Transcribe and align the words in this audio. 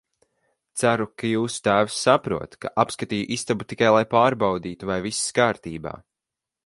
Ceru, 0.81 1.05
ka 1.23 1.27
jūsu 1.31 1.59
tēvs 1.67 1.97
saprot, 2.07 2.57
ka 2.65 2.71
apskatīju 2.85 3.29
istabu 3.37 3.67
tikai, 3.75 3.93
lai 3.97 4.01
pārbaudītu, 4.15 4.91
vai 4.93 4.97
viss 5.09 5.21
kārtībā. 5.43 5.95